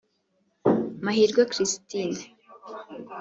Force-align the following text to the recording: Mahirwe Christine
Mahirwe 1.05 1.41
Christine 1.51 2.21